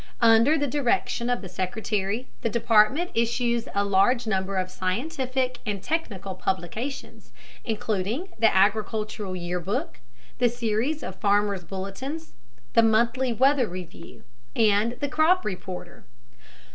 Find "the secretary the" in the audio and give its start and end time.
1.43-2.49